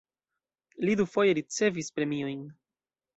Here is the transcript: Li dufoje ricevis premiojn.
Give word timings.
Li 0.87 0.95
dufoje 1.01 1.35
ricevis 1.39 1.93
premiojn. 1.99 2.41